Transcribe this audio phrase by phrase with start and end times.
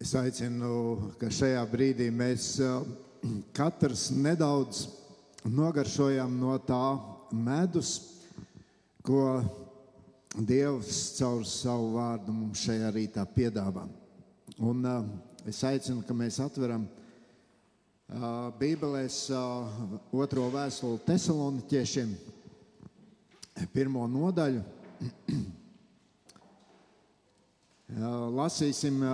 [0.00, 2.80] Es aicinu, ka šajā brīdī mēs uh,
[3.58, 4.86] katrs nedaudz
[5.44, 6.96] nogaršojam no tā
[7.36, 8.16] medus,
[9.04, 9.44] ko
[10.30, 13.82] Dievs caur savu vārdu mums šajā rītā piedāvā.
[14.56, 15.04] Un, uh,
[15.44, 16.86] es aicinu, ka mēs atveram
[18.56, 19.68] Bībelēs uh,
[20.16, 22.14] otro vēstuli Tesaloniķiešiem,
[23.74, 24.64] pirmo nodaļu.
[28.40, 29.04] Lasīsim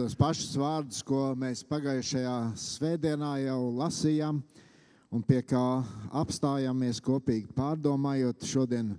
[0.00, 4.38] tos pašus vārdus, ko mēs pagājušajā svētdienā jau lasījām,
[5.12, 5.82] un pie kā
[6.16, 8.46] apstājāmies kopīgi pārdomājot.
[8.48, 8.94] Šodien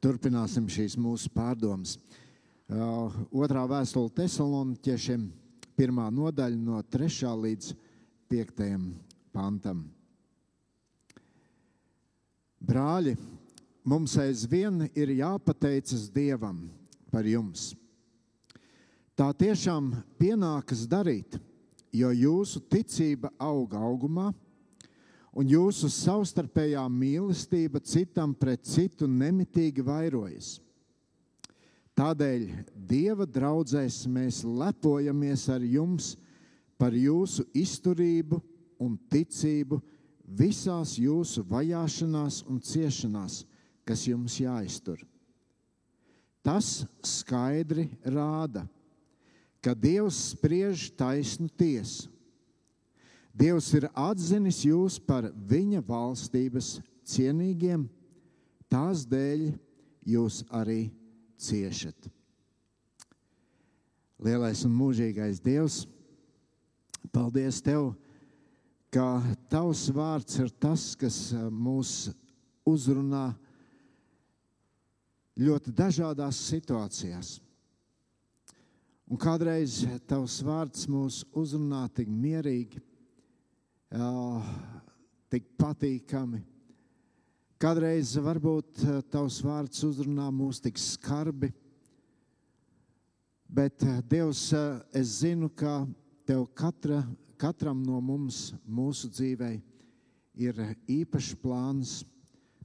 [0.00, 1.98] turpināsim šīs mūsu pārdomas.
[2.72, 5.26] Uh, otrā vēstule Tesaloniķiešiem,
[5.76, 7.28] pirmā nodaļa no 3.
[7.42, 7.74] līdz
[8.32, 8.64] 5.
[9.36, 9.84] pantam.
[12.56, 13.18] Brāļi,
[13.84, 16.70] mums aizvien ir jāpateicas Dievam
[17.12, 17.74] par jums.
[19.22, 21.36] Tā tiešām pienākas darīt,
[21.94, 24.32] jo jūsu ticība auga augumā,
[25.38, 30.56] un jūsu savstarpējā mīlestība citam pret citu nemitīgi vairojas.
[31.94, 36.16] Tādēļ Dieva draudzēs mēs lepojamies ar jums
[36.74, 38.42] par jūsu izturību
[38.82, 39.78] un ticību
[40.26, 43.44] visās jūsu vajāšanās un ciešanās,
[43.86, 44.98] kas jums jāiztur.
[46.42, 48.81] Tas skaidri rāda, ka
[49.70, 52.10] Dievs spriež taisnu tiesu.
[53.32, 57.86] Dievs ir atzinis jūs par viņa valstības cienīgiem,
[58.68, 59.46] tās dēļ
[60.04, 60.90] jūs arī
[61.40, 62.10] ciešat.
[64.22, 65.86] Lielais un mūžīgais Dievs,
[67.14, 67.94] paldies Tev,
[68.92, 72.10] ka Tavs vārds ir tas, kas mūs
[72.68, 73.30] uzrunā
[75.40, 77.38] ļoti dažādās situācijās.
[79.12, 82.78] Un kādreiz tavs vārds mūs uzrunā tik mierīgi,
[85.28, 86.40] tik patīkami.
[87.60, 88.80] Kādreiz varbūt
[89.12, 91.52] tavs vārds uzrunā mūs tik skarbi,
[93.52, 94.46] bet Dievs,
[94.96, 95.82] es zinu, ka
[96.24, 97.02] tev katra,
[97.36, 99.52] katram no mums mūsu dzīvē
[100.40, 101.98] ir īpašs plāns,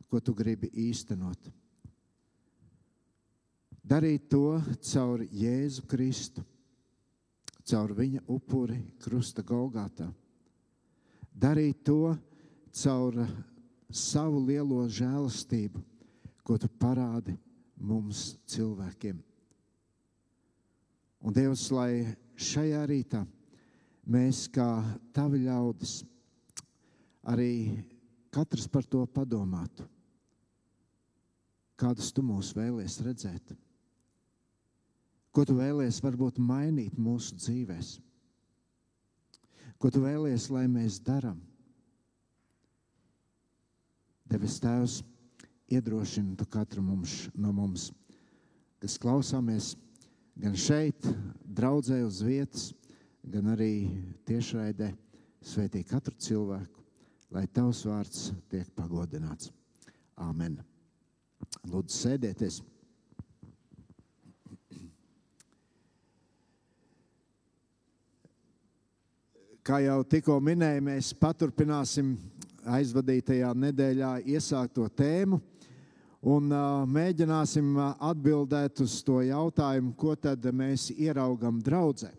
[0.08, 1.52] ko tu gribi īstenot
[3.88, 4.60] darīt to
[4.92, 6.44] caur Jēzu Kristu,
[7.68, 10.08] caur viņa upuri krusta Golgātā.
[11.32, 12.16] Darīt to
[12.82, 13.20] caur
[13.90, 15.82] savu lielo žēlastību,
[16.44, 17.36] ko tu parādi
[17.78, 19.20] mums cilvēkiem.
[21.28, 23.24] Un Dievs, lai šajā rītā
[24.08, 24.68] mēs kā
[25.16, 26.00] tavi ļaudis
[27.28, 27.52] arī
[28.32, 29.88] katrs par to padomātu.
[31.78, 33.54] Kādus tu mūs vēlies redzēt?
[35.38, 37.82] Ko tu vēlies varbūt mainīt mūsu dzīvēm?
[39.78, 41.36] Ko tu vēlies, lai mēs darām?
[44.26, 44.96] Debes Tēvs,
[45.70, 47.92] iedrošina tu katru mums, no mums,
[48.82, 49.76] kas klausāmies
[50.42, 51.06] gan šeit,
[51.46, 52.72] draudzē uz vietas,
[53.22, 53.92] gan arī
[54.26, 54.90] tiešraidē,
[55.46, 56.82] svētī katru cilvēku,
[57.30, 59.54] lai tavs vārds tiek pagodināts.
[60.18, 60.58] Āmen!
[61.70, 62.58] Lūdzu, sēdieties!
[69.68, 72.14] Kā jau tikko minēju, mēs paturpināsim
[72.72, 75.42] aizvadītajā nedēļā iesākto tēmu
[76.32, 76.54] un
[76.88, 82.14] mēģināsim atbildēt uz to jautājumu, ko tad mēs ieraugam draudzē.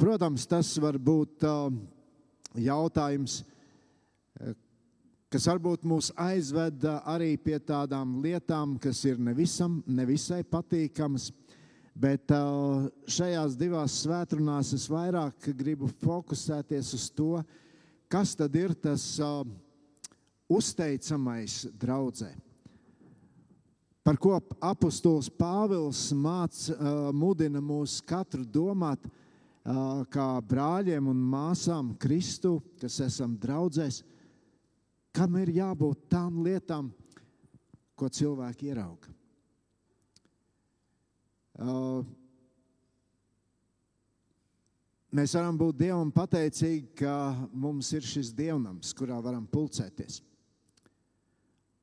[0.00, 1.44] Protams, tas var būt
[2.56, 3.42] jautājums,
[5.28, 11.28] kas varbūt mūs aizved arī pie tādām lietām, kas ir nevisam, nevisai patīkamas.
[11.92, 17.42] Bet uh, šajās divās svētdienās es vairāk gribu fokusēties uz to,
[18.08, 19.42] kas tad ir tas uh,
[20.48, 22.30] uzteicamais draudzē.
[24.02, 29.04] Par ko apustulis Pāvils māc, uh, mudina mūs katru domāt,
[30.10, 34.00] kā brāļiem un māsām Kristu, kas esam draudzēs,
[35.14, 36.90] kam ir jābūt tām lietām,
[37.94, 39.21] ko cilvēki ierauga.
[41.52, 42.00] Uh,
[45.12, 47.14] mēs varam būt Dievam pateicīgi, ka
[47.52, 50.22] mums ir šis dievnams, kurā varam pulcēties.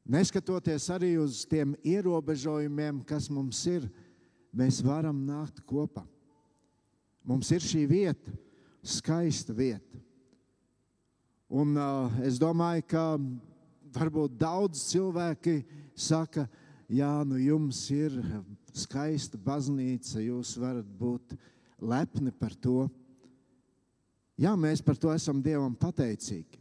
[0.10, 3.86] Neskatoties arī uz tiem ierobežojumiem, kas mums ir,
[4.50, 6.02] mēs varam nākt kopā.
[7.22, 8.34] Mums ir šī vieta,
[8.82, 10.02] skaista vieta.
[11.50, 13.04] Un, uh, es domāju, ka
[13.94, 15.60] varbūt daudz cilvēki
[15.94, 16.48] saka,
[16.90, 18.18] jā, nu jums ir
[18.78, 21.36] skaista baznīca, jūs varat būt
[21.82, 22.88] lepni par to.
[24.40, 26.60] Jā, mēs par to esam Dievam pateicīgi.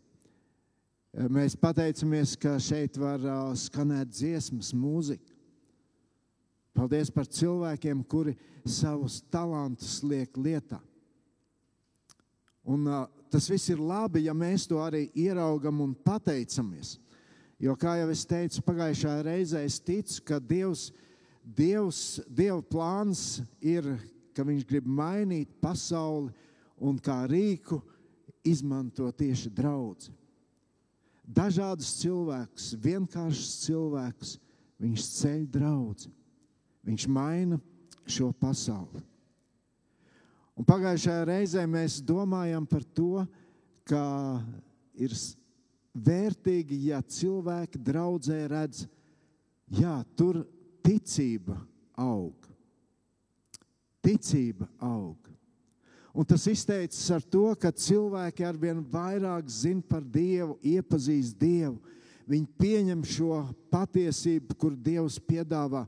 [1.32, 3.22] Mēs pateicamies, ka šeit var
[3.56, 5.34] skanēt dziesmas, mūzika.
[6.76, 8.37] Paldies par cilvēkiem, kuri
[8.69, 10.78] savus talantus liek lietā.
[12.69, 12.84] Un,
[13.32, 16.99] tas viss ir labi, ja mēs to arī ieraugam un pateicamies.
[17.58, 20.93] Jo, kā jau es teicu, pagājušajā reizē es ticu, ka Dievs,
[21.48, 23.86] Dievs, Dieva plāns ir,
[24.36, 26.32] ka Viņš grib mainīt pasauli
[26.78, 27.80] un kā rīku
[28.46, 30.12] izmanto tieši draugu.
[31.24, 34.36] Dažādus cilvēkus, vienkāršus cilvēkus,
[34.78, 36.12] Viņš ceļ draugu.
[36.86, 37.58] Viņš maina
[38.08, 39.02] šo pasauli.
[40.58, 43.24] Un pagājušajā reizē mēs domājam par to,
[43.86, 44.02] ka
[44.98, 45.14] ir
[45.94, 48.86] vērtīgi, ja cilvēki draudzē redz,
[49.78, 50.42] ja tur
[50.98, 51.54] ticība
[51.96, 52.34] aug.
[54.02, 55.16] Ticība aug.
[56.14, 61.78] Un tas izteicis ar to, ka cilvēki arvien vairāk zina par Dievu, iepazīst Dievu.
[62.28, 65.86] Viņi pieņem šo patiesību, kur Dievs piedāvā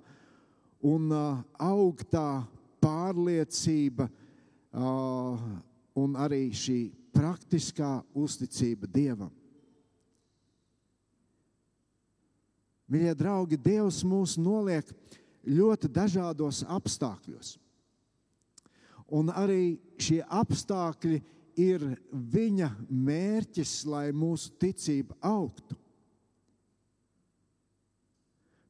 [0.80, 2.44] un uh, aug tā
[2.80, 5.42] pārliecība uh,
[5.98, 6.78] un arī šī
[7.12, 9.32] praktiskā uzticība Dievam.
[12.90, 14.88] Mīļie draugi, Dievs mūs noliek
[15.46, 17.54] ļoti dažādos apstākļos.
[19.14, 21.20] Un arī šie apstākļi
[21.60, 25.76] ir viņa mērķis, lai mūsu ticība augtu.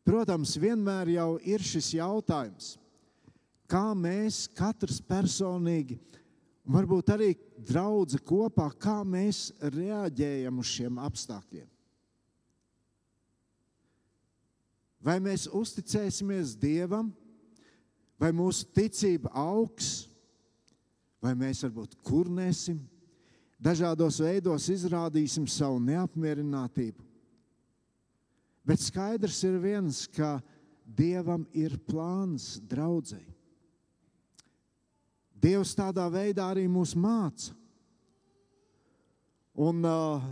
[0.05, 2.73] Protams, vienmēr jau ir šis jautājums,
[3.71, 6.01] kā mēs katrs personīgi,
[6.67, 7.35] varbūt arī
[7.69, 11.69] draugi kopā, kā mēs reaģējam uz šiem apstākļiem.
[15.01, 17.09] Vai mēs uzticēsimies Dievam,
[18.21, 20.11] vai mūsu ticība augs,
[21.25, 22.83] vai mēs varbūt kurnēsim,
[23.61, 27.05] dažādos veidos izrādīsim savu neapmierinātību.
[28.65, 30.39] Bet skaidrs ir viens, ka
[30.85, 33.29] Dievam ir plāns draudzēji.
[35.41, 37.55] Dievs tādā veidā arī mūs māca.
[39.61, 40.25] Un uh,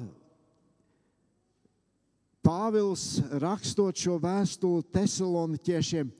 [2.45, 6.11] Pāvils rakstot šo vēstuli Thessaloniķiešiem,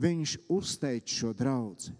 [0.00, 1.94] viņš uzteic šo draugu.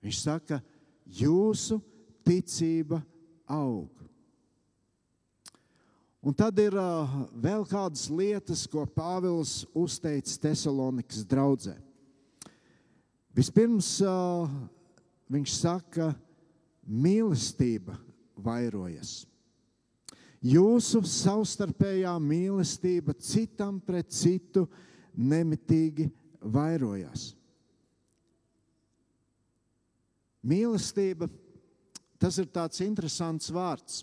[0.00, 0.60] Viņš saka,
[1.04, 1.80] jūsu
[2.24, 3.02] ticība
[3.50, 3.90] aug.
[6.20, 11.78] Un tad ir uh, vēl kādas lietas, ko Pāvils uzteica Thessalonikas draudzē.
[13.36, 14.50] Vispirms uh,
[15.32, 16.10] viņš saka,
[16.84, 17.96] mīlestība
[18.36, 19.22] vairojas.
[20.40, 24.64] Jūsu savstarpējā mīlestība citam pret citu
[25.12, 26.06] nemitīgi
[26.40, 27.34] vairojas.
[30.40, 31.28] Mīlestība
[32.20, 34.00] tas ir tāds interesants vārds.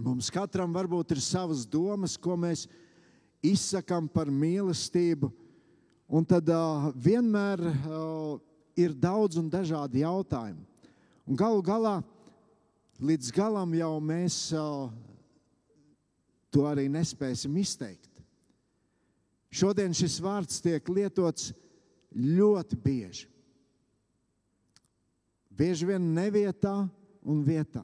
[0.00, 2.64] Mums katram varbūt ir savas domas, ko mēs
[3.44, 5.28] izsakām par mīlestību.
[6.08, 8.40] Un tad uh, vienmēr uh,
[8.76, 10.64] ir daudz un dažādi jautājumi.
[11.28, 11.98] Un galu galā,
[13.00, 14.88] līdz galam jau mēs uh,
[16.52, 18.10] to arī nespēsim izteikt.
[19.52, 21.50] Šodien šis vārds tiek lietots
[22.12, 23.28] ļoti bieži.
[25.52, 26.76] Bieži vien nevietā
[27.28, 27.82] un vietā.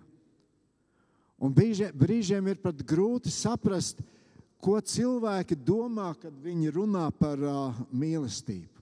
[1.39, 4.01] Un brīžiem, brīžiem ir pat grūti saprast,
[4.59, 8.75] ko cilvēki domā, kad viņi runā par uh, mīlestību.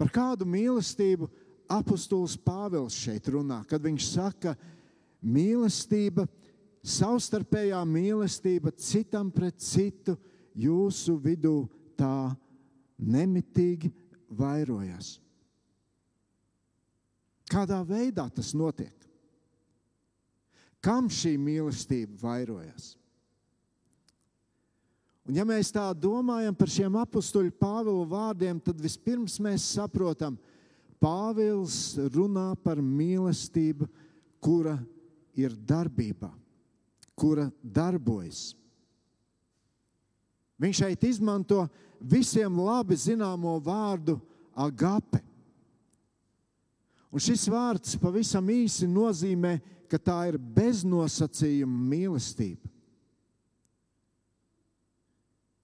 [0.00, 1.28] Par kādu mīlestību
[1.70, 4.54] apustulis Pāvils šeit runā, kad viņš saka,
[5.20, 6.24] mīlestība,
[6.82, 10.16] savstarpējā mīlestība citam pret citu
[10.58, 12.32] jūsu vidū tā
[12.98, 13.92] nemitīgi
[14.30, 15.16] vairojas.
[17.52, 18.94] Kādā veidā tas notiek?
[20.82, 22.96] Kam šī mīlestība vairojas?
[25.22, 30.34] Un ja mēs tā domājam par šiem apstuļu Pāvila vārdiem, tad vispirms mēs saprotam,
[31.02, 33.86] Pāvils runā par mīlestību,
[34.42, 34.74] kura
[35.38, 36.30] ir darbībā,
[37.22, 38.52] kura darbojas.
[40.58, 41.64] Viņš šeit izmanto
[41.98, 44.18] visiem labi zināmo vārdu
[44.54, 45.22] agape.
[47.12, 49.58] Un šis vārds pavisam īsi nozīmē
[49.92, 52.70] ka tā ir beznosacījuma mīlestība.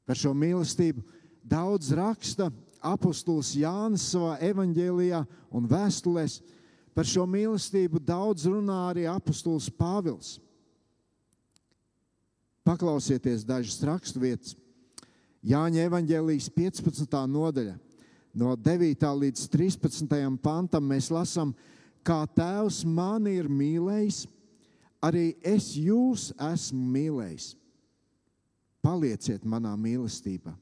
[0.04, 1.00] Par šo mīlestību
[1.48, 2.50] daudz raksta
[2.84, 6.38] apustulis Jānis savā evanģēlijā un vēstulēs.
[6.92, 10.36] Par šo mīlestību daudz runā arī apustulis Pāvils.
[12.68, 14.52] Paklausieties dažas raksturvietas.
[15.40, 17.14] Jāņa evanģēlijas 15.
[17.32, 17.78] nodaļa.
[18.34, 19.06] no 9.
[19.22, 20.36] līdz 13.
[20.42, 21.54] pantam mēs lasām,
[22.04, 24.26] kā Tēvs mani ir mīlējis,
[25.00, 27.54] arī es jūs esmu mīlējis.
[28.84, 30.52] Palieciet manā mīlestībā.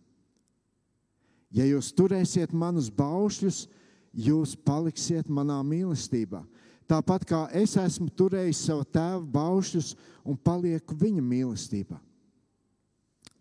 [1.50, 3.66] Ja jūs turēsiet manus baušļus,
[4.14, 6.44] jūs paliksiet manā mīlestībā.
[6.86, 9.94] Tāpat kā es esmu turējis savu tēvu baušļus
[10.26, 11.98] un palieku viņa mīlestībā.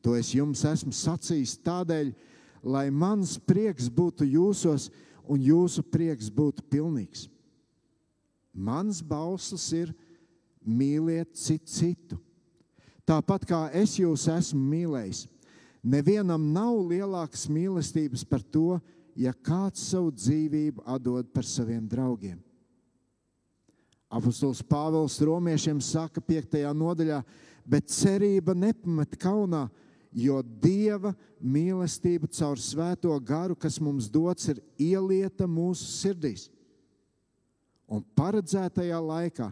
[0.01, 2.11] To es jums esmu sacījis tādēļ,
[2.65, 4.89] lai mans prieks būtu jūsos
[5.29, 7.27] un jūsu prieks būtu pilnīgs.
[8.53, 9.93] Mans bauslis ir
[10.65, 12.19] mīliet citu citu.
[13.05, 15.25] Tāpat kā es jūs esmu mīlējis,
[15.85, 18.79] nevienam nav lielākas mīlestības par to,
[19.13, 22.39] ja kāds savu dzīvību atdod par saviem draugiem.
[24.09, 26.59] Apostols Pāvils Romiešiem saka 5.
[26.77, 27.21] nodaļā,
[27.65, 29.65] bet cerība nepamet kaunā,
[30.15, 36.47] jo Dieva mīlestība caur svēto garu, kas mums dots, ir ielieta mūsu sirdīs.
[37.89, 39.49] Un paredzētajā laikā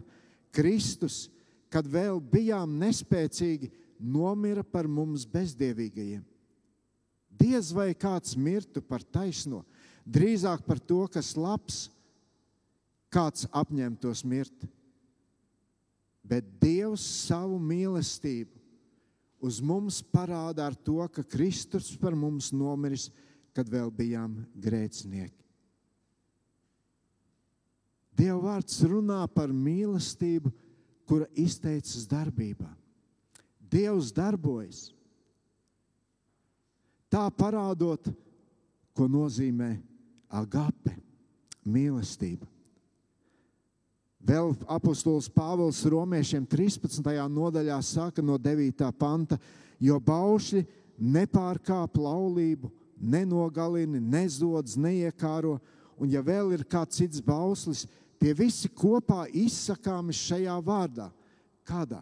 [0.54, 1.28] Kristus,
[1.68, 6.22] kad vēl bijām nespēcīgi, nomira par mums bezdievīgajiem.
[7.34, 9.64] Diez vai kāds mirtu par taisno,
[10.06, 11.88] drīzāk par to, kas labs,
[13.14, 14.66] kāds apņemtos mirt.
[16.24, 18.64] Bet Dievs savu mīlestību
[19.44, 23.10] uz mums parāda ar to, ka Kristus par mums nomiris,
[23.54, 25.44] kad vēl bijām grēcinieki.
[28.14, 30.52] Dieva vārds runā par mīlestību,
[31.04, 32.70] kura izteicas darbībā.
[33.60, 34.86] Dievs darbojas.
[37.12, 38.08] Tā parādot,
[38.94, 39.74] ko nozīmē
[40.30, 40.94] agape,
[41.66, 42.53] mīlestība.
[44.24, 47.10] Vēl apustulis Pāvils Romiešiem 13.
[47.28, 48.86] nodaļā saka no 9.
[48.96, 49.36] panta,
[49.78, 50.64] jo baušļi
[50.96, 55.58] nepārkāp laulību, nenogalina, nezodz, neiekāro,
[56.00, 57.84] un ja vēl ir kāds cits bauslis,
[58.24, 61.10] Tie visi kopā izsakāmi šajā vārdā.
[61.60, 61.98] Kādā?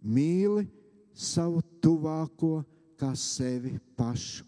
[0.00, 0.62] Mīli
[1.12, 2.62] savu tuvāko
[2.96, 4.46] kā sevi pašu.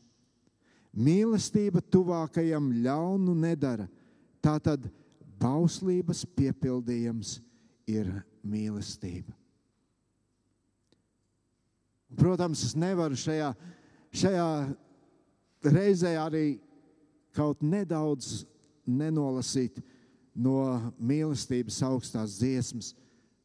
[0.97, 3.85] Mīlestība tuvākajam ļaunu nedara.
[4.41, 4.89] Tā tad
[5.41, 7.39] bauslības piepildījums
[7.89, 8.11] ir
[8.47, 9.35] mīlestība.
[12.19, 13.53] Protams, es nevaru šajā,
[14.11, 14.49] šajā
[15.71, 16.59] reizē arī
[17.37, 18.43] kaut nedaudz
[18.91, 19.79] nenolasīt
[20.35, 22.95] no mīlestības augstās dziesmas,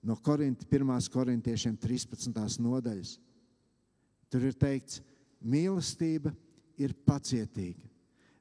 [0.05, 1.09] no Korinti, 1.
[1.13, 2.59] korintiešiem 13.
[2.61, 3.15] nodaļas.
[4.29, 5.01] Tur ir teikts,
[5.41, 6.33] mīlestība
[6.81, 7.85] ir pacietīga,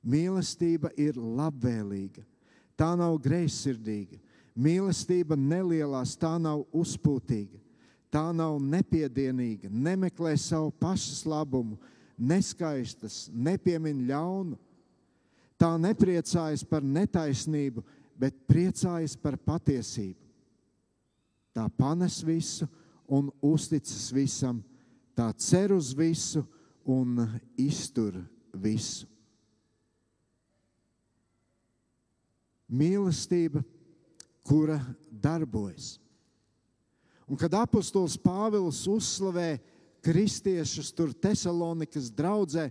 [0.05, 2.25] mīlestība ir labvēlīga,
[2.78, 4.19] tā nav greizsirdīga,
[4.54, 7.59] mīlestība nelielās, tā nav uzpūtīga,
[8.14, 11.78] tā nav nepiedienīga, nemeklē savu pašas labumu,
[12.19, 14.59] neskaistas, nepiemin ļaunu.
[15.59, 17.83] Tā nepriecājas par netaisnību,
[18.19, 20.19] bet priecājas par patiesību.
[21.54, 22.66] Tā panes visu
[23.07, 24.59] un uzticas visam,
[25.14, 26.43] tā cer uz visu
[26.85, 27.23] un
[27.57, 28.19] iztur
[28.50, 29.07] visu.
[32.75, 33.62] Mīlestība,
[34.45, 35.95] kura darbojas.
[37.31, 39.57] Un kad apustulis Pāvils uzslavē
[40.04, 42.69] kristiešus tur Tesalonikas draudzē,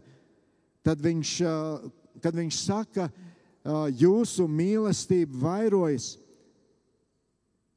[0.85, 1.37] tad viņš,
[2.21, 3.31] kad viņš saka, ka
[3.95, 6.17] jūsu mīlestība vairojas.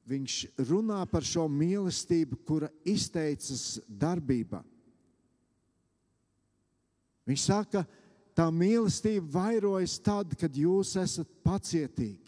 [0.06, 0.34] Viņš
[0.68, 4.62] runā par šo mīlestību, kura izteicas darbībā.
[7.26, 7.82] Viņš saka,
[8.36, 12.26] tā mīlestība vairojas tad, kad jūs esat pacietīgi.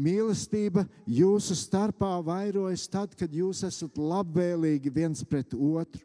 [0.00, 6.04] Mīlestība jūsu starpā vairojas tad, kad jūs esat labvēlīgi viens pret otru,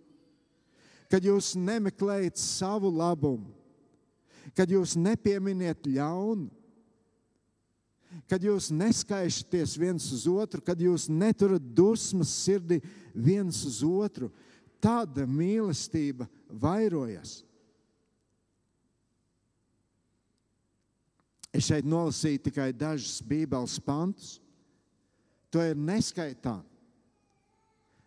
[1.11, 3.53] kad jūs nemeklējat savu labumu,
[4.57, 6.49] kad jūs nepieminiet ļaunu,
[8.31, 12.81] kad jūs neskaišaties viens uz otru, kad jūs neturat dusmas sirdī
[13.13, 14.31] viens uz otru,
[14.81, 17.44] tāda mīlestība vairojas.
[21.55, 24.39] Es šeit nolasīju tikai dažus Bībeles pantus.
[25.53, 26.67] To ir neskaitāmi.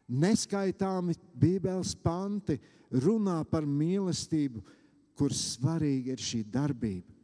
[0.09, 2.59] Neskaitāmi Bībeles panti
[2.93, 4.61] runā par mīlestību,
[5.17, 7.15] kur svarīga ir šī darbība.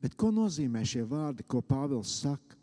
[0.00, 2.56] Bet ko nozīmē šie vārdi, ko Pāvils saka?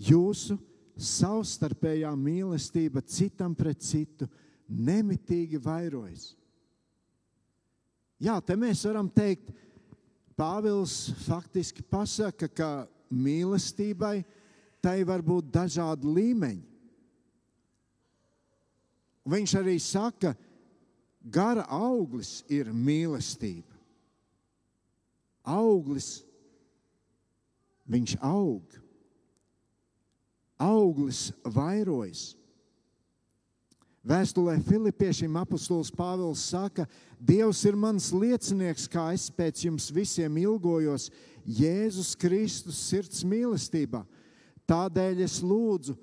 [0.00, 0.56] Jūsu
[0.96, 4.30] savstarpējā mīlestība citam pret citu
[4.72, 6.32] nemitīgi vairojas.
[8.22, 9.50] Jā, te mēs varam teikt,
[10.38, 12.68] Pāvils faktiski pasaka, ka
[13.12, 14.22] mīlestībai
[14.82, 16.62] tai var būt dažādi līmeņi.
[19.28, 20.32] Viņš arī saka,
[21.22, 23.76] gara auglis ir mīlestība.
[25.46, 26.22] Auglis,
[27.90, 28.78] viņš aug,
[30.62, 32.32] auglis vairojas.
[34.02, 36.88] Vēstulē Filipiešiem apustulis Pāvils saka,
[37.22, 41.06] Dievs ir mans liecinieks, kā es pēc jums visiem ilgojos
[41.46, 44.02] Jēzus Kristus sirds mīlestībā.
[44.66, 45.94] Tādēļ es lūdzu,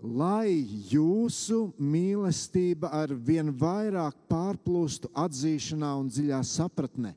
[0.00, 7.12] lai jūsu mīlestība ar vien vairāk pārplūstu atzīšanā un dziļā sapratnē.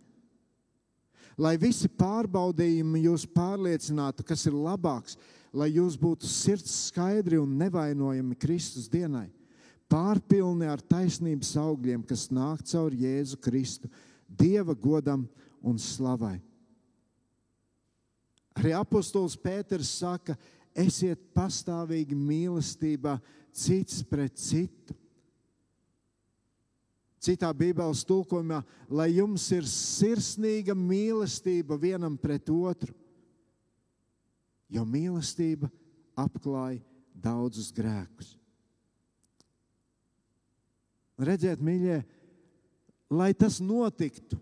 [1.39, 5.15] Lai visi pārbaudījumi jūs pārliecinātu, kas ir labāks,
[5.55, 9.29] lai jūs būtu sirds skaidri un nevainojami Kristus dienai,
[9.89, 13.89] pārpilni ar taisnības augļiem, kas nāk caur Jēzu Kristu,
[14.29, 15.25] Dieva godam
[15.65, 16.38] un slavai.
[18.60, 20.36] Arī apostols Pēters saka,
[20.77, 23.17] esiet pastāvīgi mīlestībā
[23.55, 24.96] cits pret citu.
[27.19, 32.93] Citā Bībeles tulkojumā, lai jums ir sirsnīga mīlestība vienam pret otru,
[34.72, 35.67] jo mīlestība
[36.15, 36.79] apklāj
[37.12, 38.38] daudzus grēkus.
[41.19, 42.01] Redziet, mīļie,
[43.11, 44.39] lai tas notiktu,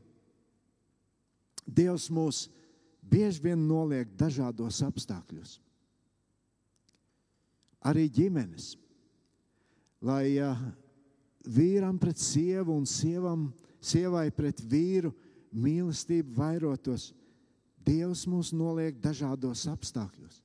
[1.67, 2.45] Dievs mūs
[3.03, 5.57] bieži vien noliek dažādos apstākļos
[7.87, 8.75] arī ģimenes.
[10.05, 10.57] Lai uh,
[11.47, 13.47] vīram pret sievu un sievam,
[13.81, 15.13] sievai pret vīru
[15.55, 17.11] mīlestība vairotos,
[17.87, 20.41] Dievs mūs noliek dažādos apstākļos.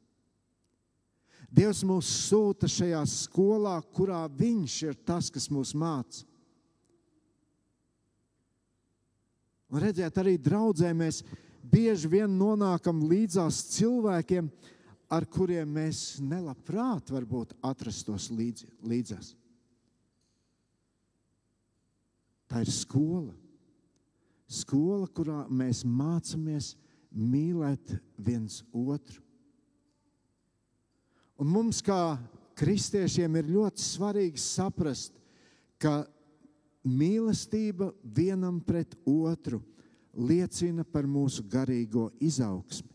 [1.53, 6.25] Dievs mūs sūta šajā skolā, kurā Viņš ir tas, kas mūs māca.
[9.73, 11.23] Un redziet, arī draudzē mēs
[11.65, 14.51] bieži vien nonākam līdzās cilvēkiem,
[15.13, 19.33] ar kuriem mēs nelabprāt varbūt atrastos līdz, līdzās.
[22.49, 23.33] Tā ir skola.
[24.53, 26.75] Skola, kurā mēs mācāmies
[27.13, 29.21] mīlēt viens otru.
[31.43, 32.15] Un mums, kā
[32.55, 35.17] kristiešiem, ir ļoti svarīgi saprast,
[35.83, 36.05] ka
[36.87, 39.59] mīlestība vienam pret otru
[40.15, 42.87] liecina par mūsu garīgo izaugsmi.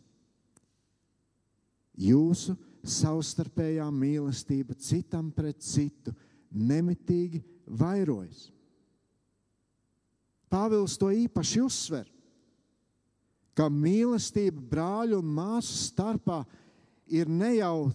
[2.08, 2.56] Jūsu
[2.88, 6.14] savstarpējā mīlestība citam pret citu
[6.54, 8.48] nemitīgi vairojas.
[10.48, 12.08] Pāvils to īpaši uzsver,
[13.58, 16.46] ka mīlestība brāļu un māsu starpā
[17.12, 17.90] ir ne jau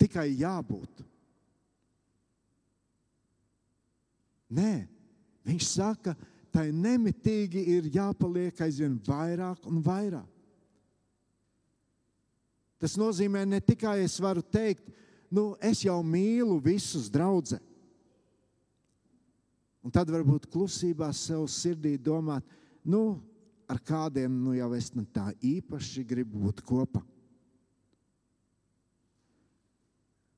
[0.00, 1.02] tikai jābūt.
[4.56, 4.86] Nē,
[5.46, 6.14] viņš saka,
[6.54, 10.28] tai nemitīgi ir jāpaliek aizvien vairāk un vairāk.
[12.80, 14.84] Tas nozīmē ne tikai es varu teikt,
[15.32, 17.56] nu, es jau mīlu visus draugus.
[19.86, 22.44] Un tad varbūt klusībā sev sirdī domāt,
[22.84, 23.18] nu,
[23.70, 27.02] ar kādiem nu, jau es tā īpaši gribu būt kopā.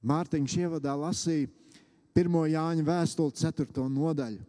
[0.03, 1.49] Mārtiņš ievadā lasīja
[2.15, 2.41] 1.
[2.55, 3.87] Jāņa vēstuli 4.
[3.91, 4.43] nodaļu.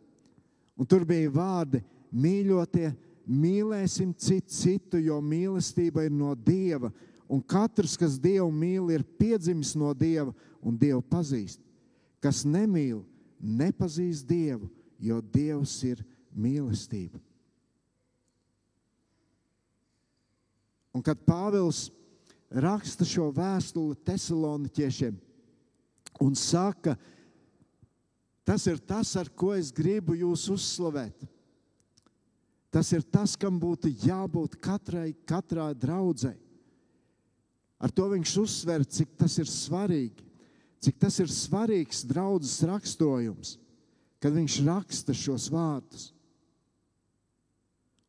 [0.79, 1.83] Un tur bija vārdi:
[2.13, 2.91] mīļotie,
[3.27, 6.91] mīlēsim citu citu, jo mīlestība ir no Dieva
[7.29, 10.33] Un katrs, kas Dievu mīl, ir piedzimis no Dieva
[10.65, 11.62] un Dievu pazīst.
[12.17, 13.03] Kas nemīl,
[13.38, 14.65] nepazīst Dievu,
[14.97, 16.01] jo Dievs ir
[16.33, 17.21] mīlestība.
[20.89, 21.91] Un kad Pāvils
[22.49, 25.13] raksta šo vēstuli Thessaloniķiešiem
[26.19, 26.95] un saka,
[28.43, 31.28] tas ir tas, ar ko es gribu jūs uzslavēt.
[32.69, 36.41] Tas ir tas, kam būtu jābūt katrai, katrai draudzēji.
[37.80, 40.26] Ar to viņš uzsver, cik tas ir svarīgi,
[40.84, 43.56] cik tas ir svarīgs draudzes raksturojums,
[44.19, 46.10] kad viņš raksta šos vārdus.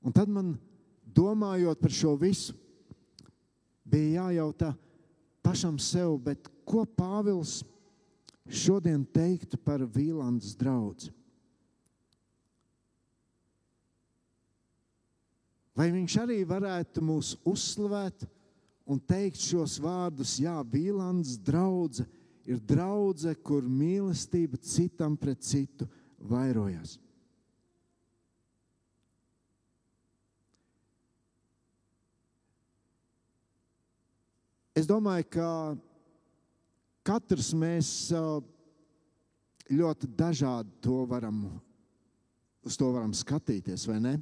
[0.02, 0.56] Un tad man,
[1.04, 2.56] domājot par šo visu,
[3.84, 4.72] bija jājautā
[5.44, 6.18] pašam sev,
[6.66, 7.60] ko Pāvils
[8.50, 11.12] šodien teiktu par Vīlandes draugu.
[15.78, 18.26] Vai viņš arī varētu mūs uzslavēt?
[18.90, 22.08] un teikt šos vārdus, Jā, Vīlands draudzene
[22.50, 25.86] ir draudzene, kur mīlestība citam pret citu
[26.18, 26.96] vairojas.
[34.74, 35.46] Es domāju, ka
[37.10, 37.88] katrs mēs
[39.70, 41.42] ļoti dažādi to varam,
[42.62, 44.12] uz to varam skatīties, vai ne?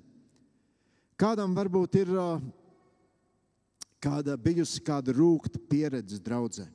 [1.19, 2.13] Kādam varbūt ir
[4.01, 6.69] kāda bijusi kāda rūkta pieredze draudzē.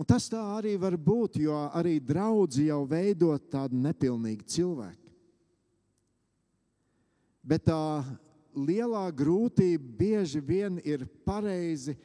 [0.00, 5.12] Un tas tā arī var būt, jo arī draugi jau veido tādu nepilnīgu cilvēku.
[7.44, 8.00] Bet tā
[8.56, 11.98] lielā grūtība bieži vien ir pareizi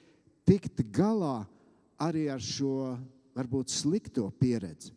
[0.45, 1.45] tikt galā
[2.01, 2.95] arī ar šo
[3.35, 4.93] varbūt slikto pieredzi.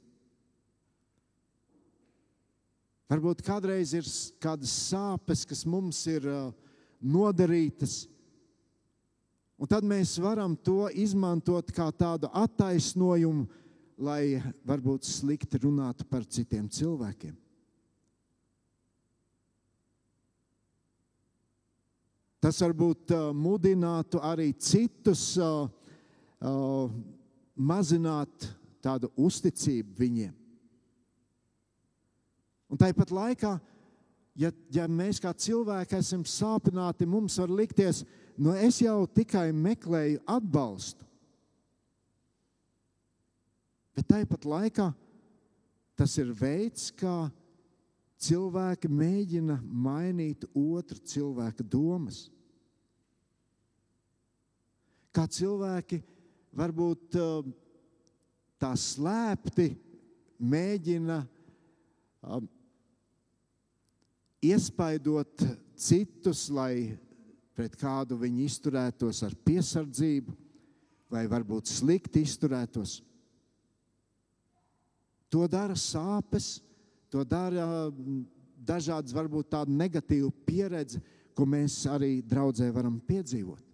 [3.08, 4.08] Varbūt kādreiz ir
[4.42, 6.50] kādas sāpes, kas mums ir uh,
[7.00, 8.02] nodarītas,
[9.56, 13.46] un tad mēs varam to izmantot kā tādu attaisnojumu,
[13.98, 17.32] lai varbūt slikti runātu par citiem cilvēkiem.
[22.38, 25.64] Tas varbūt uh, mudinātu arī citus uh,
[26.42, 26.90] uh,
[27.54, 28.50] mazināt
[28.84, 30.34] tādu uzticību viņiem.
[32.68, 33.54] Un tāpat laikā,
[34.36, 38.04] ja, ja mēs kā cilvēki esam sāpināti, mums var likties,
[38.36, 41.06] nu es jau tikai meklēju atbalstu.
[43.96, 44.92] Bet tāpat laikā
[45.98, 47.26] tas ir veids, kā
[48.22, 52.28] cilvēki mēģina mainīt otru cilvēku domas.
[55.10, 55.98] Kā cilvēki
[56.58, 57.46] varbūt uh,
[58.58, 59.70] tā slēpti
[60.38, 61.18] mēģina
[62.26, 62.48] um,
[64.42, 65.44] iespaidot
[65.78, 66.96] citus, lai
[67.58, 70.34] pret kādu viņi izturētos ar piesardzību,
[71.10, 72.98] vai varbūt slikti izturētos.
[75.32, 76.58] To dara sāpes,
[77.12, 77.88] to dara
[78.68, 81.00] dažādas, varbūt tāda negatīva pieredze,
[81.34, 83.67] ko mēs arī draudzē varam piedzīvot.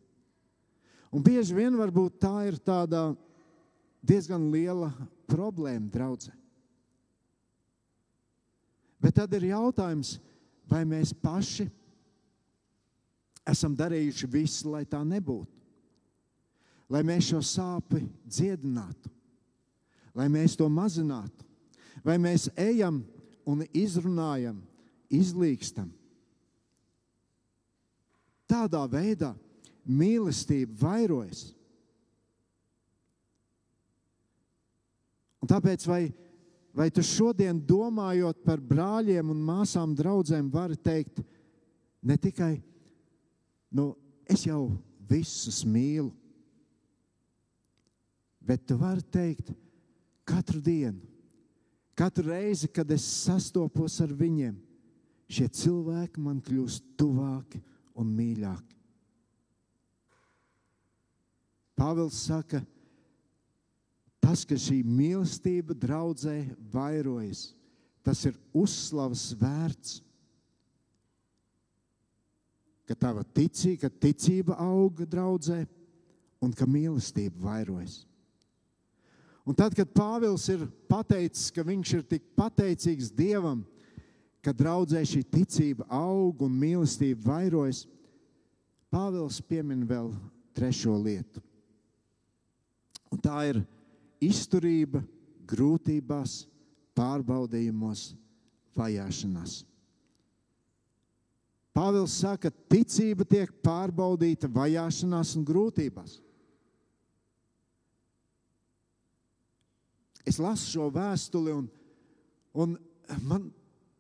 [1.15, 3.13] Un bieži vien varbūt tā ir tāda
[4.03, 4.91] diezgan liela
[5.31, 6.33] problēma draudzē.
[8.99, 10.17] Bet tad ir jautājums,
[10.67, 11.69] vai mēs paši
[13.47, 15.53] esam darījuši visu, lai tā nebūtu.
[16.91, 19.11] Lai mēs šo sāpi dziedinātu,
[20.17, 21.47] lai mēs to mazinātu,
[22.05, 23.01] vai mēs ejam
[23.49, 24.59] un izrunājam,
[25.13, 25.89] izlīkstam.
[28.51, 29.33] Tādā veidā
[29.89, 31.49] mīlestība vairojas.
[35.45, 36.09] Un tāpēc, vai,
[36.73, 41.21] vai tu šodien domājot par brāļiem un māsām, draugiem, vari teikt,
[42.01, 42.55] ne tikai,
[43.77, 43.91] nu,
[44.25, 44.71] es jau
[45.05, 46.09] visus mīlu,
[48.41, 49.53] bet tu vari teikt,
[50.25, 51.03] katru dienu,
[51.97, 54.57] katru reizi, kad es sastopos ar viņiem,
[55.29, 57.61] šie cilvēki man kļūst tuvāki
[58.01, 58.74] un mīļāki.
[61.85, 62.63] Pāvils saka,
[64.23, 66.39] tas, ka šī mīlestība draudzē
[66.73, 67.51] vairojas,
[68.01, 69.99] tas ir uzslavas vērts.
[72.89, 75.61] Ka tava ticība, ka ticība auga draudzē
[76.41, 78.01] un ka mīlestība vairojas.
[79.45, 83.61] Un tad, kad Pāvils ir pateicis, ka viņš ir tik pateicīgs Dievam,
[84.41, 87.85] ka draudzē šī ticība aug un mīlestība vairojas,
[88.89, 90.15] Pāvils piemin vēl
[90.57, 91.45] trešo lietu.
[93.25, 93.63] Tā ir
[94.21, 95.01] izturība
[95.49, 96.43] grūtībās,
[96.97, 98.11] pārbaudījumos,
[98.77, 99.63] vajāšanās.
[101.75, 106.21] Pāvils saka, ka ticība tiek pārbaudīta vajāšanās un grūtībās.
[110.25, 111.67] Es lasu šo vēstuli, un,
[112.55, 112.77] un
[113.27, 113.49] man,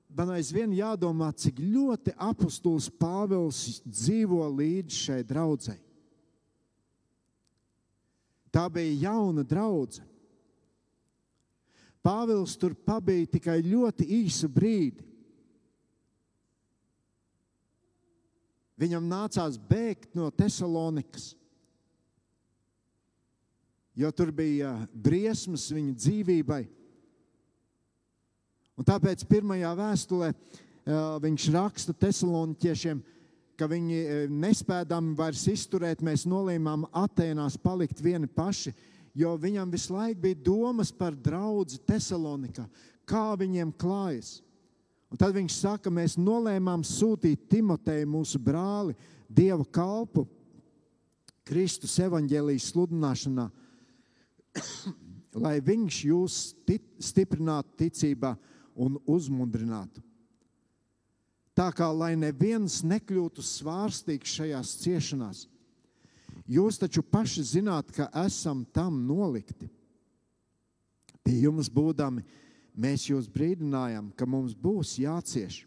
[0.08, 5.82] man aizvien jādomā, cik ļoti apustulis Pāvils dzīvo līdz šai draudzēji.
[8.54, 10.06] Tā bija jauna draudzene.
[12.04, 15.00] Pāvils tur pabija tikai ļoti īsu brīdi.
[18.78, 21.30] Viņam nācās bēgt no Thessalonikas,
[23.96, 26.60] jo tur bija briesmas viņa dzīvībai.
[28.74, 30.32] Un tāpēc pirmajā vēstulē
[31.24, 33.00] viņš raksta Thessaloniķiešiem,
[33.58, 38.72] ka viņi e, nespēdami vairs izturēt, mēs nolēmām Atēnās palikt vieni paši,
[39.14, 42.66] jo viņam visu laiku bija domas par draugu Thessalonikā,
[43.06, 44.40] kā viņiem klājas.
[45.12, 48.96] Un tad viņš saka, mēs nolēmām sūtīt Timoteju, mūsu brāli,
[49.34, 50.26] Dieva kalpu,
[51.44, 53.44] Kristus evaņģēlijas sludināšanā,
[55.44, 56.40] lai viņš jūs
[57.02, 58.34] stiprinātu ticībā
[58.74, 60.02] un uzmundrinātu
[61.54, 65.44] tā kā lai neviens nekļūtu svārstīgs šajās ciešanās.
[66.50, 69.70] Jūs taču paši zināt, ka esam tam nolikti.
[71.24, 72.24] Pie jums būdami,
[72.76, 75.62] mēs jūs brīdinājām, ka mums būs jācieš.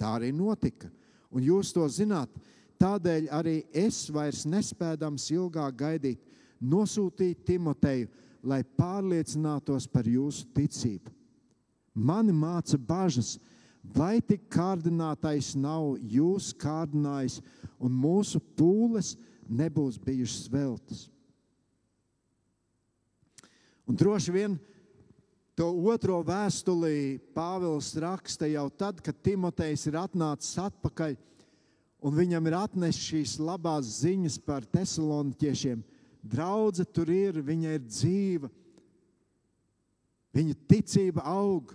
[0.00, 0.88] Tā arī notika,
[1.30, 2.32] un jūs to zināt.
[2.80, 6.22] Tādēļ arī es vairs nespēdams ilgāk gaidīt,
[6.58, 8.08] nosūtīt Timoteju,
[8.42, 11.12] lai pārliecinātos par jūsu ticību.
[11.94, 13.36] Mani māca bažas,
[13.82, 17.40] vai tik kārdinātais nav jūs kārdinājis,
[17.82, 19.16] un mūsu pūles
[19.50, 21.08] nebūs bijušas veltas.
[23.88, 24.54] Un droši vien
[25.58, 31.18] to otro vēstulī Pāvils raksta jau tad, kad Timotejs ir atnācis atpakaļ
[32.02, 35.82] un viņam ir atnešts šīs labās ziņas par tesaloniķiešiem.
[36.22, 38.50] Draudze tur ir, viņa ir dzīva,
[40.34, 41.74] viņa ticība aug,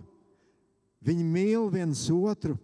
[1.06, 2.56] viņi mīl viens otru.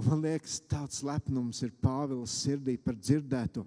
[0.00, 3.66] Un man liekas, tāds lepnums ir Pāvils sirdī par dzirdēto.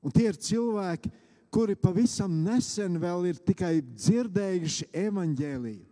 [0.00, 1.10] Un tie ir cilvēki,
[1.52, 5.90] kuri pavisam nesen vēl ir tikai dzirdējuši evaņģēliju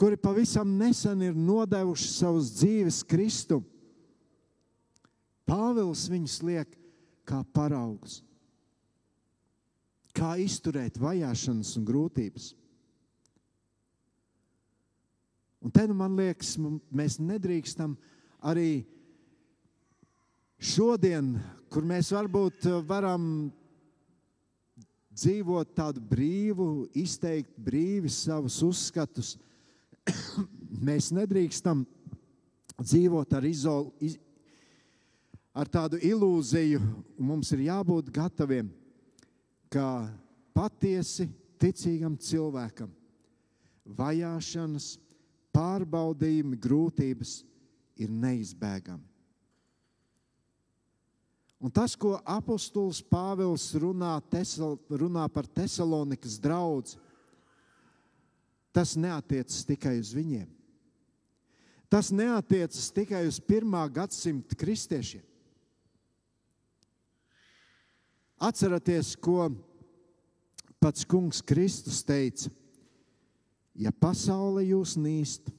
[0.00, 3.58] kuri pavisam nesen ir nodevuši savus dzīves Kristu.
[5.44, 6.70] Pāvils viņus liek
[7.28, 8.22] kā paraugs.
[10.16, 12.50] Kā izturēt vajāšanas un grūtības.
[15.60, 16.54] Un te nu man liekas,
[16.88, 17.92] mēs nedrīkstam
[18.40, 18.82] arī
[20.56, 21.34] šodien,
[21.68, 23.50] kur mēs varbūt varam
[25.20, 29.34] dzīvot tādu brīvu, izteikt brīvi savus uzskatus,
[30.88, 31.84] mēs nedrīkstam
[32.80, 34.16] dzīvot ar, izol, iz,
[35.52, 36.80] ar tādu ilūziju.
[37.20, 38.70] Mums ir jābūt gataviem,
[39.70, 40.10] ka
[40.56, 41.28] patiesi
[41.60, 42.90] ticīgam cilvēkam
[43.96, 44.96] vajāšanas,
[45.54, 47.40] pārbaudījumi, grūtības
[48.00, 49.06] ir neizbēgami.
[51.60, 56.96] Un tas, ko apustulis Pāvils runā, tesal, runā par Tesalonikas draugu,
[58.72, 60.48] tas neatiecas tikai uz viņiem.
[61.90, 65.26] Tas neatiecas tikai uz pirmā gadsimta kristiešiem.
[68.40, 69.50] Atcerieties, ko
[70.80, 72.48] pats Kungs Kristus teica:
[73.76, 75.52] Ja pasaule jūs nīst,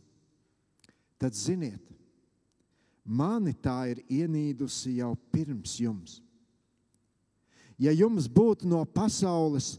[1.22, 1.84] tad ziniet,
[3.06, 6.20] mani tā ir ienīdusi jau pirms jums.
[7.82, 9.76] Ja jums būtu no pasaules,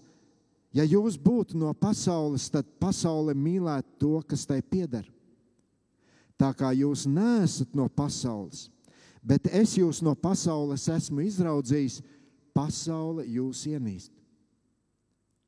[0.73, 5.05] Ja jūs būtu no pasaules, tad pasaule mīlētu to, kas tai pieder.
[6.41, 8.71] Tā kā jūs neesat no pasaules,
[9.21, 12.01] bet es jūs no pasaules esmu izraudzījis,
[12.55, 14.12] pasaule jūs ienīst.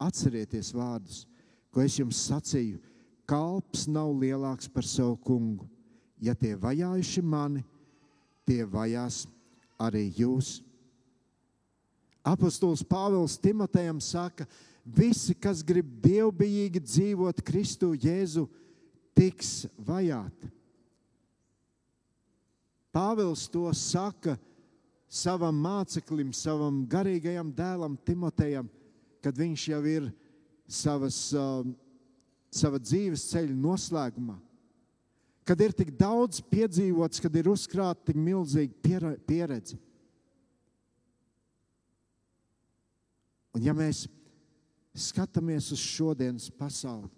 [0.02, 1.24] Atcerieties vārdus,
[1.72, 2.80] ko es jums sacīju.
[3.28, 5.68] Kalps nav lielāks par savu kungu.
[6.20, 7.64] Ja tie vajājuši mani,
[8.44, 9.24] tie vajās
[9.80, 10.58] arī jūs.
[12.24, 18.44] Apostols Pāvils Timotejam saka, ka Visi, kas grib dievbijīgi dzīvot Kristu Jēzu,
[19.16, 20.50] tiks vajāti.
[22.92, 24.36] Pāvils to saka
[25.14, 28.66] savam māceklim, savam garīgajam dēlam, Timotejam,
[29.22, 30.08] kad viņš jau ir
[30.66, 31.62] savas, uh,
[32.50, 34.36] sava dzīves ceļa noslēgumā.
[35.44, 39.76] Kad ir tik daudz piedzīvots, kad ir uzkrāta tik milzīga pieredze.
[43.54, 44.06] Un ja mēs
[44.98, 47.10] skatāmies uz šodienas pasauli,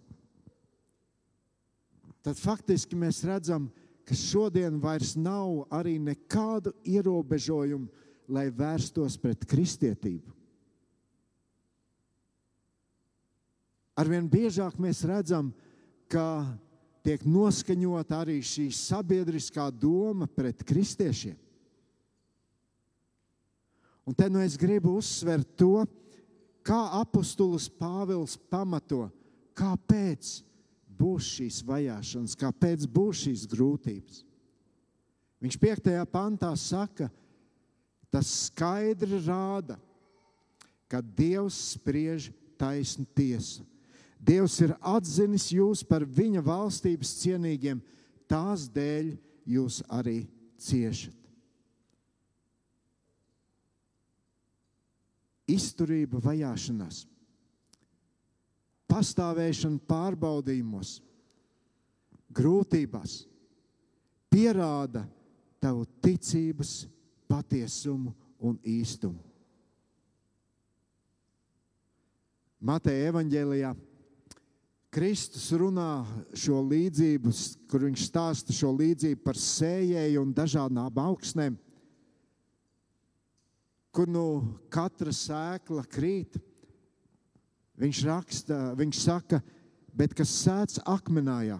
[2.26, 7.88] tad faktiski mēs redzam, ka šodien vairs nav arī nekādu ierobežojumu,
[8.30, 10.34] lai vērstos pret kristietību.
[13.96, 15.50] Arvien biežāk mēs redzam,
[16.06, 16.44] ka
[17.06, 21.38] tiek noskaņota arī šī sabiedriskā doma pret kristiešiem.
[24.06, 26.06] Un te nu es gribu uzsvert to, ka
[26.66, 29.06] kā apustulis Pāvils pamato,
[29.56, 30.40] kāpēc
[30.98, 34.22] būs šīs vajāšanas, kāpēc būs šīs grūtības.
[35.44, 35.90] Viņš 5.
[36.10, 37.10] pantā saka,
[38.10, 39.76] tas skaidri rāda,
[40.88, 43.66] ka Dievs spriež taisnu tiesu.
[44.16, 47.82] Dievs ir atzinis jūs par viņa valstības cienīgiem,
[48.30, 49.12] tās dēļ
[49.44, 50.22] jūs arī
[50.56, 51.26] ciešat.
[55.46, 57.04] izturība vajāšanās,
[58.90, 61.00] pastāvēšana pārbaudījumos,
[62.36, 63.24] grūtībās
[64.32, 65.06] pierāda
[65.62, 66.86] tavu ticības
[67.30, 69.20] patiesumu un īstumu.
[72.66, 73.74] Mateja evanģēlijā
[74.96, 77.30] Kristus runā šo līdzību,
[77.68, 81.58] kur viņš stāsta šo līdzību par sējēju un dažādām augsnēm
[83.96, 86.36] kur nu katra sēkla krīt.
[87.76, 89.42] Viņš raksta, viņš saka,
[89.92, 91.58] bet kas sēdz akmenājā,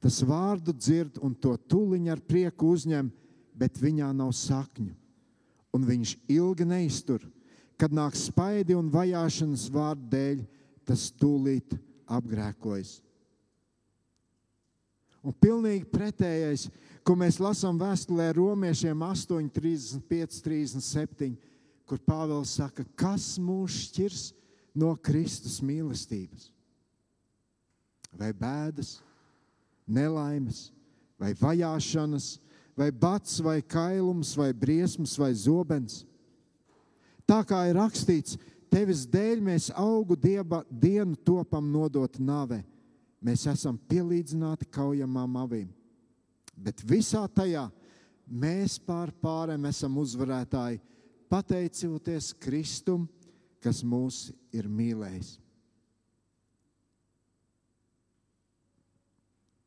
[0.00, 3.10] tas vārdu dzird un to tuliņu ar prieku uzņem,
[3.54, 4.94] bet viņā nav sakņu.
[5.70, 7.22] un viņš ilgi neiztur.
[7.78, 10.40] Kad nāk spaidi un vajāšanas vārdu dēļ,
[10.84, 11.76] tas tūlīt
[12.10, 12.96] apgrēkojas.
[15.22, 16.66] Un pilnīgi pretējais,
[17.04, 21.34] ko mēs lasām vēstulē romiešiem 8, 35, 37,
[21.86, 24.24] kur Pāvils saka, kas mūs šķirs
[24.74, 26.50] no Kristus mīlestības?
[28.16, 28.98] Vai bēdas,
[29.86, 30.70] nelaimes,
[31.20, 32.38] vai vajāšanas,
[32.78, 36.04] vai bats, vai kailums, vai briesmas, vai zobens.
[37.28, 38.38] Tā kā ir rakstīts,
[38.72, 42.62] tevis dēļ mēs augu dieba, dienu topam nodot nave.
[43.20, 45.68] Mēs esam pielīdzināti kaujamām avīm.
[46.56, 47.66] Bet visā tajā
[48.30, 50.80] mēs pār pārēm esam uzvarētāji,
[51.30, 53.06] pateicoties Kristum,
[53.60, 55.36] kas mūs ir mīlējis.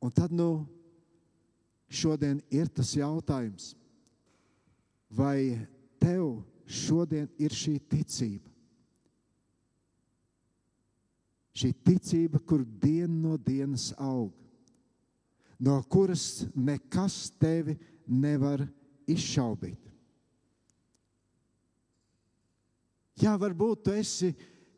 [0.03, 0.65] Un tad, nu,
[1.87, 3.71] šodien ir tas jautājums,
[5.13, 5.61] vai
[6.01, 8.49] tev šodien ir šī ticība?
[11.53, 14.33] Šī ticība, kur diena no dienas aug,
[15.61, 17.77] no kuras nekas tevi
[18.09, 18.65] nevar
[19.07, 19.82] izšaubīt.
[23.21, 24.31] Jā, varbūt tu esi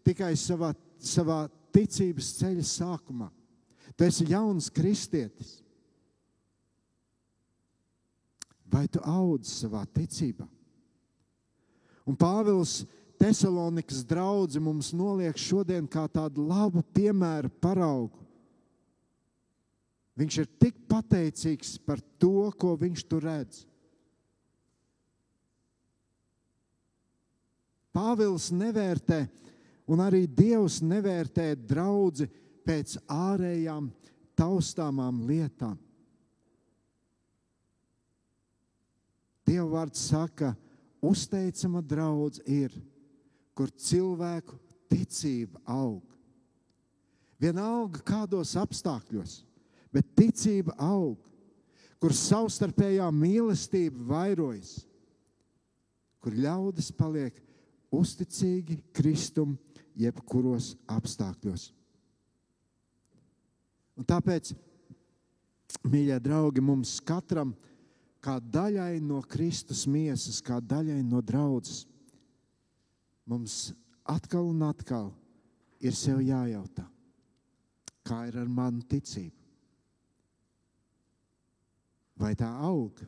[0.05, 1.45] tikai savā, savā
[1.75, 3.29] ticības ceļa sākumā.
[3.95, 5.61] Tu esi jauns kristietis.
[8.67, 10.47] Vai tu audz savā ticībā?
[12.05, 12.83] Un Pāvils
[13.15, 18.19] Tesalonikas draugs mums noliek šodien kā tādu labu piemēru, paraugu.
[20.19, 23.63] Viņš ir tik pateicīgs par to, ko viņš tur redz.
[27.95, 29.21] Pāvils nevērtē,
[29.87, 32.27] un arī Dievs nevērtē draugu
[32.65, 33.87] pēc ārējām
[34.35, 35.77] taustāmām lietām.
[39.45, 40.55] Dieva vārds saka,
[41.05, 42.73] uzteicama draudz ir,
[43.55, 44.57] kur cilvēku
[44.89, 46.01] ticība aug.
[47.39, 49.43] Vienalga kādos apstākļos,
[49.93, 51.19] bet ticība aug,
[52.01, 54.79] kur savstarpējā mīlestība vairojas,
[56.19, 57.37] kur ļaudis paliek
[57.95, 59.55] uzticīgi Kristum
[59.99, 61.69] jebkuros apstākļos.
[63.95, 64.51] Un tāpēc,
[65.87, 67.53] mīļie draugi, mums katram
[68.25, 71.85] kā daļai no Kristus miesas, kā daļai no draudzes,
[73.25, 73.71] mums
[74.03, 75.11] atkal un atkal
[75.79, 76.85] ir sev jājautā,
[78.05, 79.35] kā ir ar manu ticību.
[82.15, 83.01] Vai tā aug?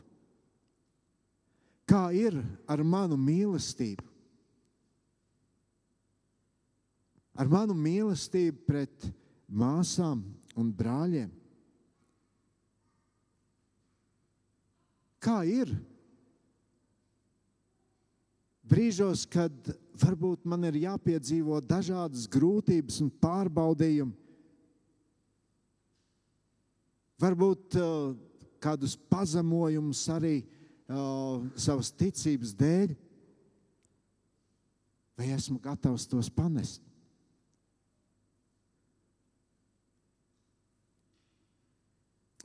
[1.87, 2.35] Kā ir
[2.67, 4.06] ar manu mīlestību?
[7.37, 9.09] Ar manu mīlestību pret
[9.45, 10.23] māsām
[10.57, 11.29] un brāļiem?
[15.21, 15.69] Kā ir?
[18.67, 19.53] Brīžos, kad
[20.01, 24.15] varbūt man ir jāpiedzīvo dažādas grūtības un pārbaudījumi,
[27.21, 28.11] varbūt uh,
[28.61, 32.97] kādus pazemojumus arī uh, savas ticības dēļ,
[35.17, 36.86] vai esmu gatavs tos panest?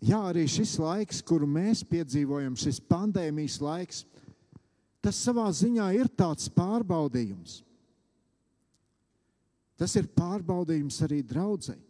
[0.02, 4.02] Jā, arī šis laiks, kuru mēs piedzīvojam, šis pandēmijas laiks,
[5.02, 7.60] tas savā ziņā ir tāds pārbaudījums.
[9.78, 11.82] Tas ir pārbaudījums arī draudzēji.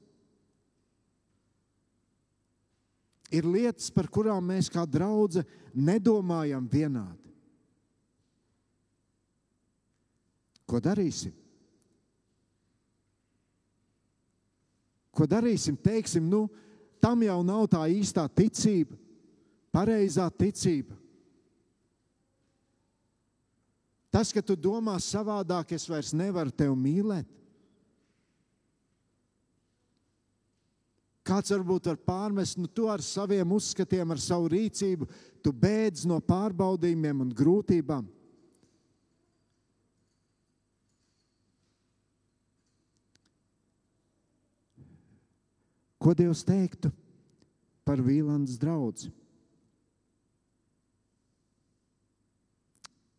[3.32, 5.40] Ir lietas, par kurām mēs kā draugi
[5.72, 7.32] nedomājam vienādi.
[10.68, 11.32] Ko darīsim?
[15.12, 15.78] Ko darīsim?
[15.80, 16.44] Teiksim, nu,
[17.02, 18.94] tam jau nav tā īstā ticība,
[19.74, 20.94] pareizā ticība.
[24.12, 27.28] Tas, ka tu domā savādāk, es vairs nevaru tevi mīlēt.
[31.22, 35.06] Kāds varbūt var pārmest, nu, tu ar saviem uzskatiem, ar savu rīcību,
[35.42, 38.08] tu bēdz no pārbaudījumiem un grūtībām.
[46.02, 46.90] Ko Dievs teiktu
[47.86, 49.06] par Vīlandes draugu?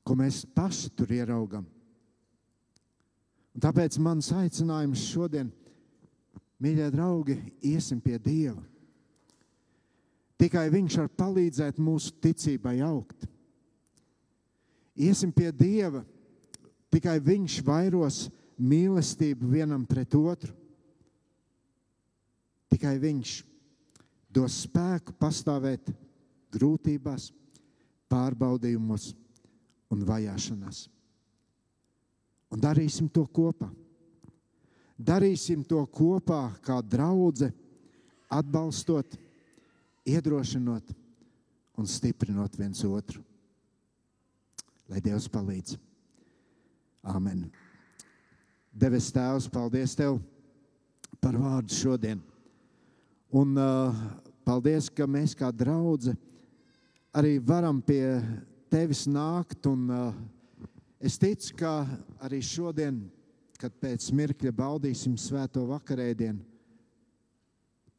[0.03, 1.63] Ko mēs paši tur ieraugām.
[3.53, 5.51] Un tāpēc mans aicinājums šodien,
[6.59, 8.59] mīļie draugi, iesim pie Dieva.
[10.41, 13.29] Tikai Viņš var palīdzēt mūsu ticībai augt.
[14.99, 16.01] Iesim pie Dieva,
[16.91, 18.25] tikai Viņš vairos
[18.59, 20.51] mīlestību vienam pret otru.
[22.84, 23.29] Tikai Viņš
[24.27, 25.88] dos spēku pastāvēt
[26.51, 27.29] grūtībās,
[28.11, 29.13] pārbaudījumos
[29.88, 30.81] un vajāšanās.
[32.51, 33.69] Un darīsim to kopā.
[34.99, 37.55] Darīsim to kopā kā draudzene,
[38.27, 39.15] atbalstot,
[40.03, 40.91] iedrošinot
[41.79, 43.23] un stiprinot viens otru.
[44.91, 45.79] Lai Dievs palīdz.
[47.15, 47.47] Amen.
[48.75, 50.19] Devis Tēvs, paldies Tev
[51.23, 52.19] par vārdu šodien.
[53.34, 54.03] Un uh,
[54.45, 56.13] paldies, ka mēs kā draugi
[57.17, 58.19] arī varam pie
[58.69, 59.65] Tevis nākt.
[59.69, 60.69] Un, uh,
[61.01, 61.81] es ticu, ka
[62.21, 63.03] arī šodien,
[63.57, 66.53] kad pēc mirkļa baudīsim svēto vakarēdienu,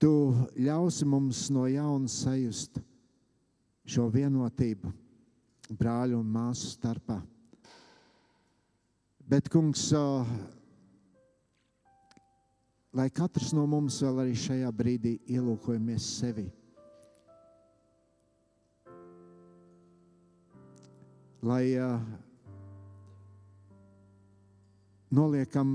[0.05, 0.11] Tu
[0.61, 2.81] ļausi mums no jauna sajust
[3.89, 4.91] šo vienotību
[5.81, 7.21] brāļu un māsu starpā.
[9.25, 9.87] Bet, kungs,
[12.95, 16.45] lai katrs no mums vēl arī šajā brīdī ielūkojamies sevi.
[21.45, 21.99] Lai uh,
[25.13, 25.75] noliekam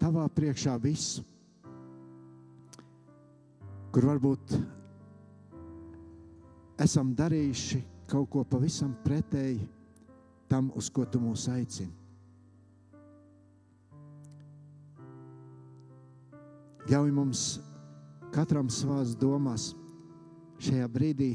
[0.00, 1.22] tavā priekšā visu,
[3.94, 4.56] kur varbūt
[6.82, 9.68] esam darījuši kaut ko pavisam pretēji
[10.50, 12.03] tam, uz ko tu mūs aicini.
[16.84, 17.42] Ļauj mums
[18.34, 19.70] katram savās domās
[20.60, 21.30] šajā brīdī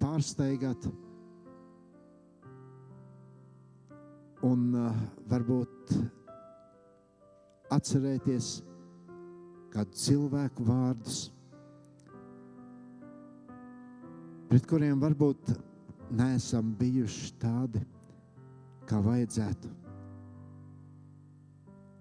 [0.00, 0.86] pārsteigāt
[4.48, 4.96] un uh,
[5.28, 5.92] varbūt
[7.74, 8.50] atcerēties
[9.74, 11.20] kādu cilvēku vārdus,
[14.48, 15.52] pret kuriem varbūt
[16.16, 17.84] neesam bijuši tādi,
[18.88, 19.74] kā vajadzētu.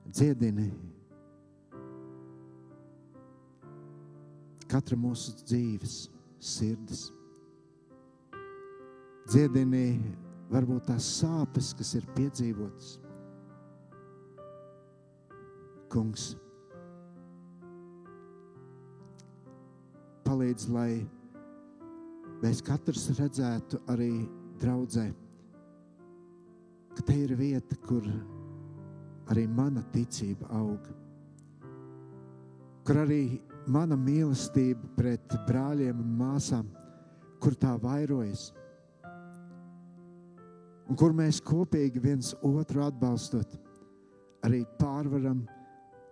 [0.07, 0.71] Dziedini
[4.71, 5.95] katra mūsu dzīves,
[6.39, 7.07] sirds.
[9.27, 9.99] Dziedini
[10.51, 12.97] varbūt tās sāpes, kas ir piedzīvotas.
[15.91, 16.33] Kungs,
[20.27, 20.91] palīdz, lai
[22.43, 24.11] mēs katrs redzētu arī
[24.61, 25.07] draudzē,
[26.97, 28.03] ka te ir vieta, kur
[29.31, 30.87] arī mana ticība aug.
[32.87, 33.21] Kur arī
[33.67, 36.67] mana mīlestība pret brāļiem un māsām,
[37.43, 38.51] kur tā vairojas.
[40.87, 43.57] Un kur mēs kopīgi viens otru atbalstot,
[44.47, 45.43] arī pārvaram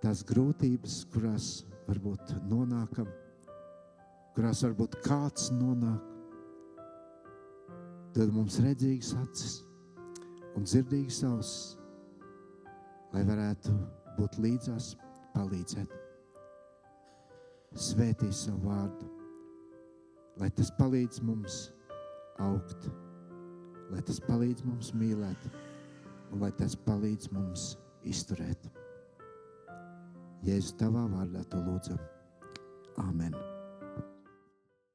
[0.04, 1.50] tās grūtības, kurās
[1.88, 3.08] varbūt nonākam,
[4.36, 6.12] kurās varbūt kāds nonāk.
[8.16, 9.58] Tad mums redzīgas acis
[10.56, 11.76] un dzirdīgas ausis,
[13.16, 13.76] lai varētu
[14.16, 14.94] būt līdzās,
[15.36, 16.05] palīdzēt.
[17.76, 19.08] Svētī savu vārdu,
[20.40, 21.58] lai tas palīdz mums
[22.40, 22.88] augt,
[23.92, 25.50] lai tas palīdz mums mīlēt,
[26.32, 27.74] un lai tas palīdz mums
[28.08, 28.70] izturēt.
[30.46, 32.00] Jēzus, tavā vārdā to lūdzam.
[33.04, 33.36] Amen.